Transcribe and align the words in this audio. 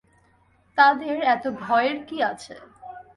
তাদের 0.77 1.15
এত 1.25 1.43
ভয়ের 1.61 1.97
কী 2.07 2.17
আছে? 2.31 2.55